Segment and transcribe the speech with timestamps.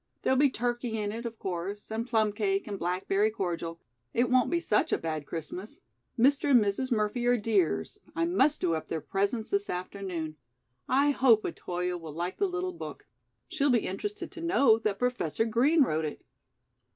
[0.23, 3.79] There'll be turkey in it, of course, and plum cake and blackberry cordial
[4.15, 5.81] it won't be such a bad Christmas.
[6.17, 6.49] Mr.
[6.49, 6.91] and Mrs.
[6.91, 10.37] Murphy are dears I must do up their presents this afternoon.
[10.89, 13.05] I hope Otoyo will like the little book.
[13.47, 16.25] She'll be interested to know that Professor Green wrote it."